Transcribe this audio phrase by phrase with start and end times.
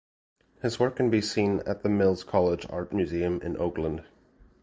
[0.63, 4.03] His work can be seen at the Mills College Art Museum in Oakland.